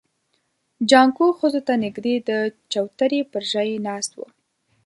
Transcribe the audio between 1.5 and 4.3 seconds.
ته نږدې د چوترې پر ژی ناست و.